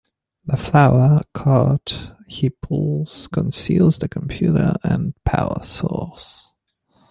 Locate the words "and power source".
4.83-6.51